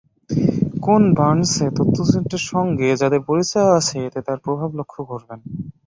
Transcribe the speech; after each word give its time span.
কেন 0.83 1.03
বার্নসের 1.17 1.69
তথ্যচিত্রের 1.77 2.43
সঙ্গে 2.51 2.87
যাদের 3.01 3.21
পরিচয় 3.29 3.69
আছে, 3.77 3.97
এতে 4.07 4.19
তাঁর 4.27 4.39
প্রভাব 4.45 4.69
লক্ষ 4.79 4.95
করবেন। 5.09 5.39